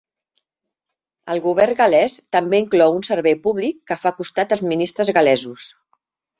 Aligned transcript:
El 1.33 1.41
govern 1.43 1.77
gal·lès 1.81 2.15
també 2.37 2.63
inclou 2.65 2.97
un 3.01 3.07
servei 3.11 3.37
públic 3.45 3.79
que 3.93 4.01
fa 4.07 4.15
costat 4.23 4.59
als 4.59 4.67
ministres 4.75 5.17
gal·lesos. 5.21 5.73